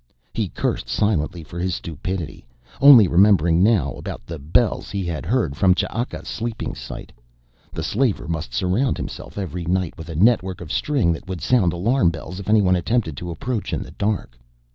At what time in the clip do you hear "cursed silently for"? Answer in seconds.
0.49-1.59